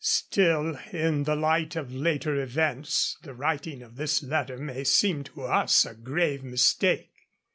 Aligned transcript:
Still, 0.03 0.79
in 0.91 1.25
the 1.25 1.35
light 1.35 1.75
of 1.75 1.93
later 1.93 2.41
events, 2.41 3.19
the 3.21 3.35
writing 3.35 3.83
of 3.83 3.97
this 3.97 4.23
letter 4.23 4.57
may 4.57 4.83
seem 4.83 5.23
to 5.25 5.43
us 5.43 5.85
a 5.85 5.93
grave 5.93 6.43
mistake. 6.43 7.11